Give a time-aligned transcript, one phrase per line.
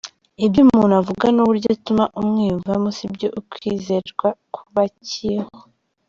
[0.45, 5.57] Ibyo umuntu avuga n’uburyo atuma umwiyumvamo sibyo ukwizerwa kubakiyeho.